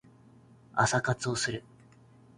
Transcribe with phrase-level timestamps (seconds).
[0.73, 1.63] 朝活をする